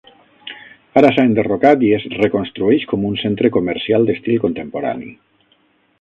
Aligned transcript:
Ara 1.01 1.11
s'ha 1.17 1.25
enderrocat 1.29 1.85
i 1.89 1.91
es 1.99 2.07
reconstrueix 2.15 2.87
com 2.95 3.07
un 3.13 3.19
centre 3.27 3.53
comercial 3.59 4.09
d'estil 4.11 4.41
contemporani. 4.47 5.13